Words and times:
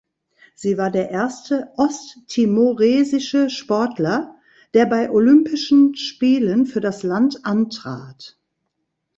Sie 0.55 0.79
war 0.79 0.89
der 0.89 1.11
erste 1.11 1.69
osttimoresische 1.77 3.51
Sportler, 3.51 4.35
der 4.73 4.87
bei 4.87 5.11
Olympischen 5.11 5.93
Spielen 5.93 6.65
für 6.65 6.81
das 6.81 7.03
Land 7.03 7.45
antrat. 7.45 8.35